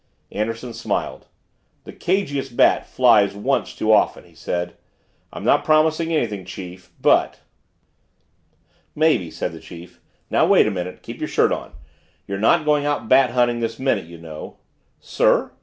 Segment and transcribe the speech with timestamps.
[0.31, 1.27] Anderson smiled.
[1.83, 4.75] "The cagiest bat flies once too often," he said.
[5.31, 7.41] "I'm not promising anything, chief, but"
[9.05, 10.01] "Maybe," said the chief.
[10.31, 11.73] "Now wait a minute, keep your shirt on,
[12.25, 14.57] you're not going out bat hunting this minute, you know"
[14.99, 15.51] "Sir?